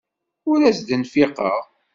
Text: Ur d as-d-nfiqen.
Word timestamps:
Ur 0.49 0.57
d 0.61 0.63
as-d-nfiqen. 0.69 1.61